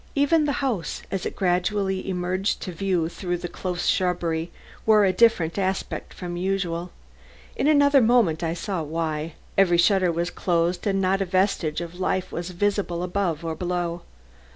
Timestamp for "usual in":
6.35-7.67